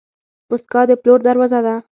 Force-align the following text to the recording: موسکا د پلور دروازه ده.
موسکا 0.49 0.81
د 0.89 0.91
پلور 1.01 1.19
دروازه 1.27 1.59
ده. 1.65 1.75